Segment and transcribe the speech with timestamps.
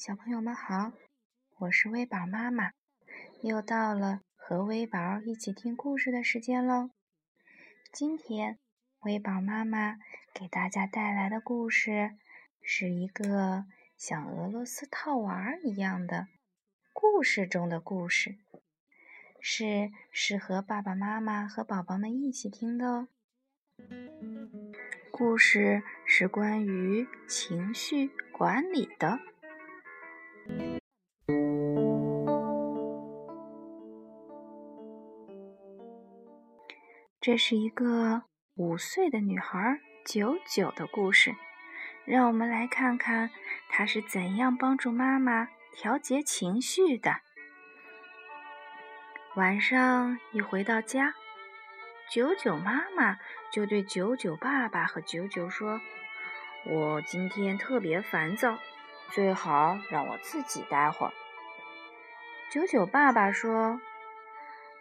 [0.00, 0.92] 小朋友们好，
[1.58, 2.72] 我是微宝妈妈，
[3.42, 6.88] 又到了和微宝一起听故事的时间喽。
[7.92, 8.58] 今天
[9.00, 9.98] 微宝妈妈
[10.32, 12.12] 给大家带来的故事
[12.62, 16.28] 是一个像俄罗斯套娃一样的
[16.94, 18.38] 故事中的故事，
[19.38, 23.08] 是适合爸爸妈妈和宝宝们一起听的哦。
[25.10, 29.20] 故事是关于情绪管理的。
[37.20, 38.22] 这是一个
[38.54, 41.34] 五岁的女孩九九的故事，
[42.06, 43.28] 让我们来看看
[43.68, 47.16] 她是怎样帮助妈妈调节情绪的。
[49.34, 51.12] 晚上一回到家，
[52.10, 53.18] 九九妈妈
[53.52, 55.78] 就对九九爸爸和九九说
[56.64, 58.56] ：“我今天特别烦躁，
[59.10, 61.12] 最好让我自己待会儿。”
[62.50, 63.78] 九九爸爸说：“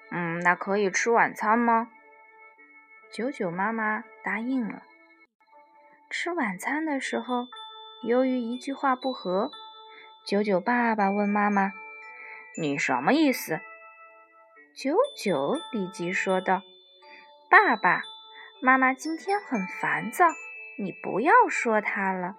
[0.09, 1.91] 嗯，那可以吃晚餐吗？”
[3.11, 4.83] 九九妈妈答应了。
[6.11, 7.47] 吃晚餐的时候，
[8.03, 9.49] 由于一句话不合，
[10.25, 11.71] 九九爸爸问妈妈
[12.59, 13.59] ：“你什么意思？”
[14.75, 16.61] 九九立即说道
[17.49, 18.01] ：“爸爸
[18.61, 20.25] 妈妈今天很烦躁，
[20.77, 22.37] 你不要说她了。”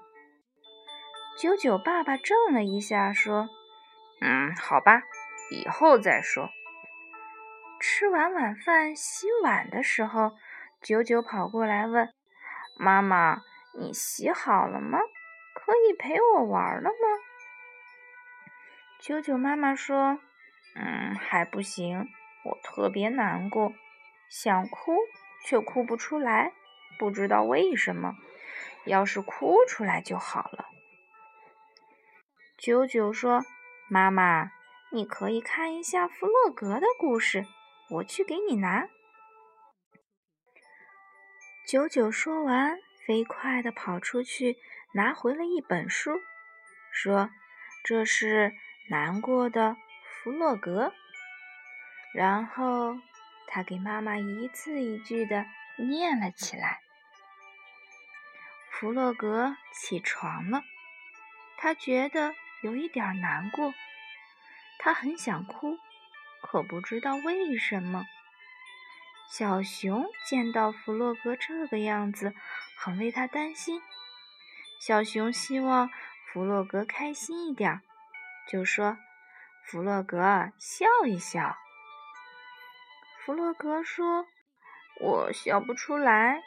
[1.36, 3.48] 九九爸爸怔了一下，说
[4.22, 5.02] ：“嗯，好吧，
[5.50, 6.48] 以后再说。”
[7.80, 10.30] 吃完晚饭，洗碗的时候。
[10.80, 12.10] 九九跑过来问
[12.74, 13.42] ：“妈妈，
[13.78, 14.98] 你洗好了吗？
[15.54, 16.96] 可以陪我玩了吗？”
[18.98, 20.18] 九九妈妈说
[20.74, 22.08] ：“嗯，还不行，
[22.44, 23.74] 我特别难过，
[24.30, 24.96] 想哭
[25.44, 26.54] 却哭不出来，
[26.98, 28.14] 不知道为什么。
[28.86, 30.64] 要是哭出来就好了。”
[32.56, 33.44] 九九说
[33.90, 34.52] ：“妈妈，
[34.90, 37.44] 你可以看一下弗洛格的故事，
[37.90, 38.88] 我去给你拿。”
[41.70, 44.58] 九九说完，飞快地跑出去，
[44.90, 46.20] 拿回了一本书，
[46.90, 47.30] 说
[47.86, 48.56] ：“这是
[48.88, 50.92] 难过的弗洛格。”
[52.12, 52.98] 然后
[53.46, 56.80] 他给妈妈一字一句地念了起来。
[58.72, 60.64] 弗洛格起床了，
[61.56, 63.72] 他觉得有一点难过，
[64.80, 65.78] 他很想哭，
[66.42, 68.04] 可不知道为什么。
[69.30, 72.34] 小熊见到弗洛格这个样子，
[72.76, 73.80] 很为他担心。
[74.80, 75.88] 小熊希望
[76.26, 77.80] 弗洛格开心一点，
[78.48, 78.98] 就说
[79.64, 81.56] ：“弗洛格，笑一笑。”
[83.24, 84.26] 弗洛格说
[85.00, 86.42] ：“我笑不出来。”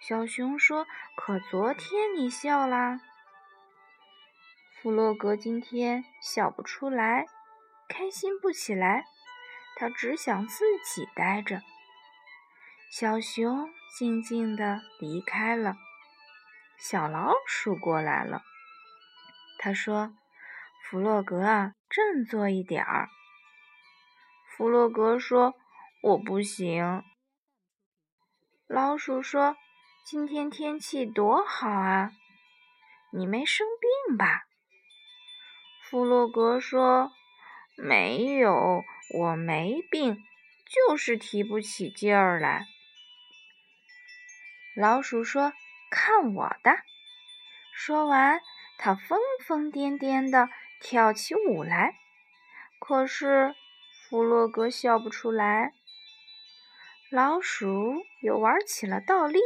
[0.00, 0.86] 小熊说
[1.16, 3.00] ：“可昨天你笑啦。”
[4.80, 7.26] 弗洛格今天笑不出来，
[7.88, 9.06] 开心不起来。
[9.82, 11.60] 他只想自己待着。
[12.88, 15.74] 小熊静静地离开了。
[16.78, 18.42] 小老鼠过来了。
[19.58, 20.14] 他说
[20.86, 23.08] ：“弗洛格啊，振作一点儿。”
[24.56, 25.56] 弗洛格说
[26.00, 27.02] ：“我不行。”
[28.68, 29.56] 老鼠说
[30.06, 32.12] ：“今天天气多好啊，
[33.10, 33.66] 你没生
[34.06, 34.44] 病吧？”
[35.82, 37.10] 弗洛格说
[37.76, 38.84] ：“没有。”
[39.14, 40.24] 我没病，
[40.64, 42.66] 就是提不起劲儿来。
[44.74, 45.52] 老鼠说
[45.90, 46.72] ：“看我的！”
[47.76, 48.40] 说完，
[48.78, 50.48] 它疯疯癫癫地
[50.80, 51.96] 跳起舞来。
[52.78, 53.54] 可是
[54.08, 55.74] 弗洛格笑不出来。
[57.10, 59.38] 老鼠又玩起了倒立，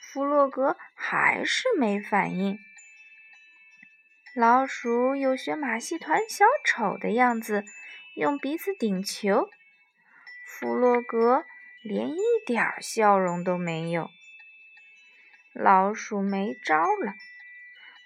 [0.00, 2.58] 弗洛格还是没反应。
[4.34, 7.64] 老鼠又学马戏团小丑的样子。
[8.14, 9.48] 用鼻子顶球，
[10.44, 11.44] 弗洛格
[11.82, 14.10] 连一点笑容都没有。
[15.52, 17.14] 老鼠没招了，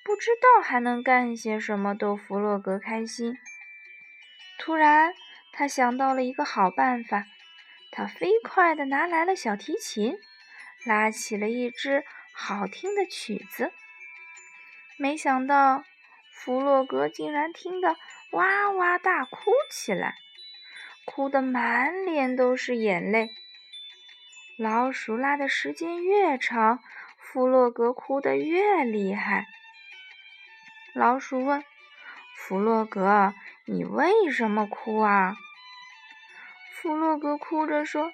[0.05, 3.35] 不知道还能干些什么逗弗洛格开心。
[4.59, 5.15] 突然，
[5.53, 7.25] 他想到了一个好办法，
[7.91, 10.17] 他飞快地拿来了小提琴，
[10.85, 13.73] 拉起了一支好听的曲子。
[14.99, 15.83] 没想到，
[16.33, 17.97] 弗洛格竟然听得。
[18.35, 20.17] 哇哇大哭起来，
[21.05, 23.31] 哭得满脸都是眼泪。
[24.59, 26.81] 老鼠拉的时间越长，
[27.17, 29.47] 弗洛格哭得越厉害。
[30.95, 31.65] 老鼠问
[32.37, 33.35] ：“弗洛格，
[33.67, 35.37] 你为什么哭啊？”
[36.75, 38.13] 弗洛格哭着说：“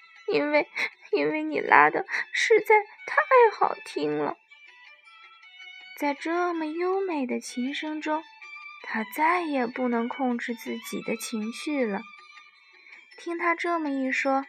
[0.32, 0.68] 因为，
[1.12, 3.20] 因为你拉的实在太
[3.54, 4.38] 好听了。”
[5.98, 8.24] 在这么优美的琴声中，
[8.82, 12.00] 他再也不能控制自己的情绪了。
[13.16, 14.44] 听他这么一说，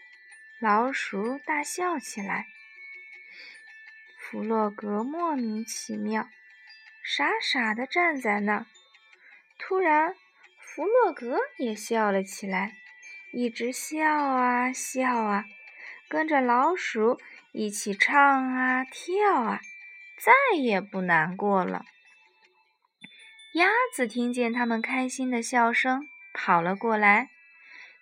[0.59, 2.45] 老鼠大笑起来。
[4.17, 6.27] 弗洛格莫名其妙，
[7.03, 8.65] 傻傻的站在那儿。
[9.59, 10.15] 突然，
[10.59, 12.73] 弗洛格也笑了起来，
[13.33, 15.43] 一直笑啊笑啊，
[16.07, 17.19] 跟着老鼠
[17.51, 18.15] 一起唱
[18.55, 19.59] 啊跳啊，
[20.17, 21.85] 再也不难过了。
[23.53, 27.27] 鸭子听见他们开心的笑声，跑了过来；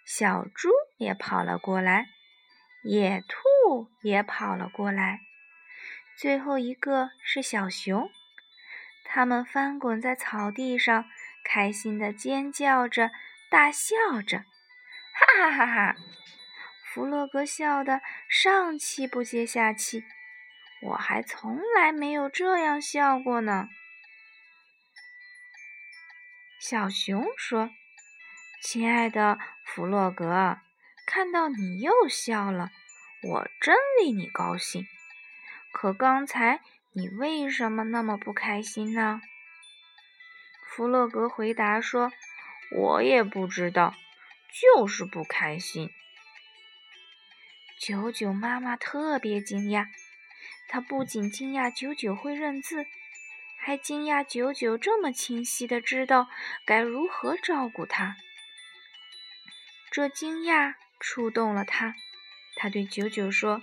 [0.06, 2.06] 小猪也跑了过来，
[2.84, 5.22] 野兔也跑了过来。
[6.16, 8.12] 最后一个是小熊，
[9.04, 11.06] 他们翻滚在草地上，
[11.44, 13.10] 开心的尖叫着，
[13.50, 13.96] 大笑
[14.28, 15.96] 着，哈哈哈哈！
[16.94, 20.04] 弗洛格笑得上气不接下气，
[20.84, 23.68] 我还从来没有这样笑过呢。
[26.60, 27.72] 小熊说
[28.62, 30.58] ：“亲爱的弗洛格，
[31.06, 32.70] 看到你又笑了，
[33.24, 34.86] 我真为你高兴。”
[35.72, 36.60] 可刚才
[36.92, 39.22] 你为什么那么不开心呢？
[40.68, 42.12] 弗洛格回答说
[42.76, 43.96] ：“我也不知道，
[44.52, 45.90] 就是不开心。”
[47.80, 49.88] 九九妈妈特别惊讶，
[50.68, 52.86] 她不仅惊讶九九会认字，
[53.60, 56.28] 还惊讶九九这么清晰的知道
[56.66, 58.16] 该如何照顾他。
[59.92, 61.94] 这惊讶触动了他，
[62.56, 63.62] 他对九九说：“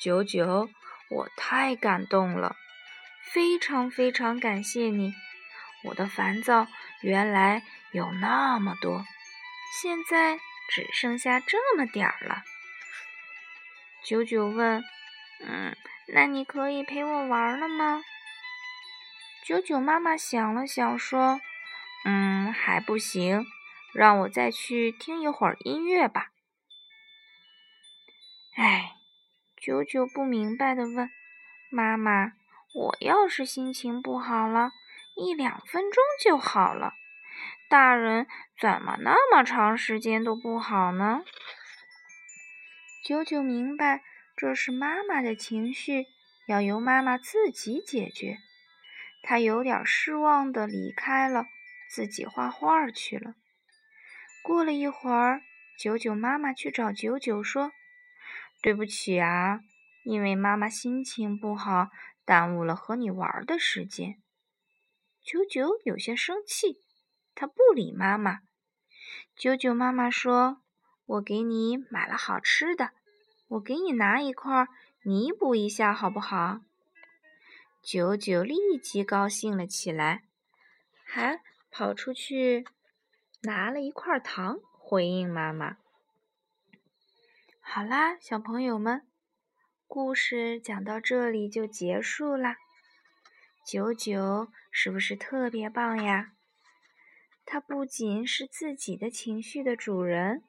[0.00, 0.70] 九九。”
[1.10, 2.54] 我太感动了，
[3.32, 5.14] 非常非常感谢你！
[5.84, 6.66] 我的烦躁
[7.00, 9.06] 原来有那么多，
[9.80, 10.36] 现在
[10.68, 12.42] 只剩下这么点儿了。
[14.04, 14.84] 九九问
[15.40, 15.74] ：“嗯，
[16.08, 18.02] 那你可以陪我玩了吗？”
[19.48, 21.40] 九九妈妈想了想说
[22.04, 23.46] ：“嗯，还不行，
[23.94, 26.32] 让我再去听一会儿音乐吧。”
[28.56, 28.92] 哎。
[29.56, 31.10] 九九不明白的问
[31.72, 32.32] ：“妈妈，
[32.74, 34.70] 我要是心情不好了，
[35.16, 36.92] 一两分钟就好了。
[37.70, 38.26] 大人
[38.60, 41.22] 怎么那么长时间都不好呢？”
[43.02, 44.02] 九九明白，
[44.36, 46.06] 这是妈妈的情绪，
[46.46, 48.38] 要由妈妈自己解决。
[49.22, 51.46] 他有点失望的离开了，
[51.90, 53.34] 自己画画去了。
[54.42, 55.42] 过了一会儿，
[55.78, 57.72] 九九妈妈去找九九说。
[58.60, 59.60] 对不起啊，
[60.02, 61.90] 因为妈妈心情不好，
[62.24, 64.20] 耽误了和你玩的时间。
[65.22, 66.78] 九九有些生气，
[67.34, 68.40] 他不理妈妈。
[69.36, 70.60] 九九妈妈说
[71.06, 72.90] ：“我给你买了好吃的，
[73.48, 74.66] 我给你拿一块，
[75.02, 76.60] 弥补一下好不好？”
[77.90, 80.24] 九九立即高兴了起来，
[81.06, 81.40] 还
[81.70, 82.66] 跑出去
[83.40, 85.78] 拿了一块糖回应妈妈。
[87.62, 89.08] 好啦，小朋友们，
[89.86, 92.58] 故事讲到这里就结束啦。
[93.66, 96.32] 九九是不是特别棒呀？
[97.46, 100.42] 他不仅是自己的情绪的主人，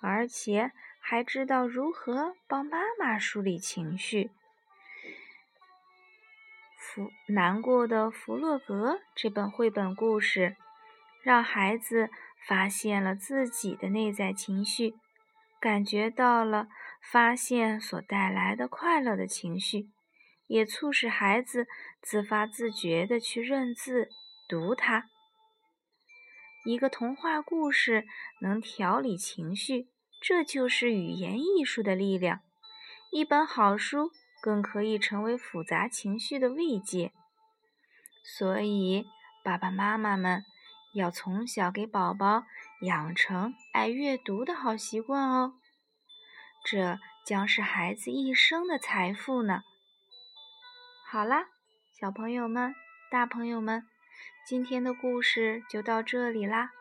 [0.00, 4.30] 而且还知道如何帮妈妈梳理情绪。
[6.86, 10.56] 弗难过的弗洛格这本绘本故事，
[11.20, 12.10] 让孩子
[12.46, 14.94] 发现了自己的内在情绪。
[15.60, 16.68] 感觉到了
[17.02, 19.88] 发现所带来的快乐的情绪，
[20.46, 21.66] 也促使孩子
[22.00, 24.08] 自发自觉地去认字、
[24.48, 25.06] 读它。
[26.64, 28.06] 一个童话故事
[28.40, 29.88] 能调理情绪，
[30.20, 32.40] 这就是语言艺术的力量。
[33.10, 34.12] 一本好书
[34.46, 37.10] 更可以成为复杂情绪的慰藉。
[38.22, 39.04] 所以，
[39.42, 40.44] 爸爸妈妈们
[40.94, 42.44] 要从小给宝宝。
[42.82, 45.54] 养成爱阅读的好习惯哦，
[46.62, 49.62] 这将是孩子一生的财富呢。
[51.10, 51.46] 好啦，
[51.98, 52.74] 小朋友们、
[53.10, 53.82] 大朋友们，
[54.46, 56.72] 今天的故事就到这里啦，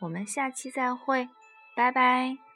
[0.00, 1.28] 我们下期再会，
[1.76, 2.47] 拜拜。